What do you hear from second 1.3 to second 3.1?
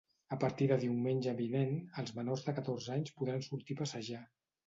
vinent, els menors de catorze